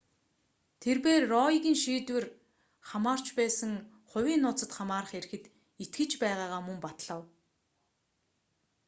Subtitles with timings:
[0.81, 2.25] тэрбээр роегийн шийдвэр
[2.89, 3.71] хамаарч байсан
[4.09, 5.43] хувийн нууцад хамаарах эрхэд
[5.83, 7.21] итгэж байгаагаа мөн батлав